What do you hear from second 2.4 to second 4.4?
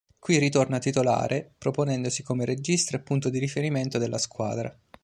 regista e punto di riferimento della